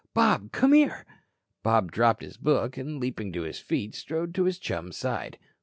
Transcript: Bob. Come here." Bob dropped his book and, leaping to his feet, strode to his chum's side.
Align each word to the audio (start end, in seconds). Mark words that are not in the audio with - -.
Bob. 0.15 0.51
Come 0.51 0.73
here." 0.73 1.05
Bob 1.61 1.91
dropped 1.91 2.23
his 2.23 2.35
book 2.35 2.75
and, 2.75 2.99
leaping 2.99 3.31
to 3.33 3.43
his 3.43 3.59
feet, 3.59 3.93
strode 3.93 4.33
to 4.33 4.45
his 4.45 4.57
chum's 4.57 4.97
side. 4.97 5.37